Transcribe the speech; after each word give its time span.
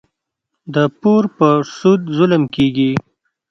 د 0.73 0.75
پور 0.99 1.23
پر 1.37 1.57
سود 1.77 2.01
ظلم 2.17 2.43
کېږي. 2.55 2.91